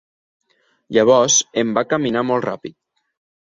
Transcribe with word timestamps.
Llavors 0.97 1.37
em 1.65 1.75
va 1.77 1.85
caminar 1.93 2.25
molt 2.33 2.51
ràpid. 2.51 2.79